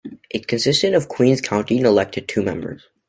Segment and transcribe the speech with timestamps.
[0.31, 2.87] It consisted of Queen's County, and elected two members.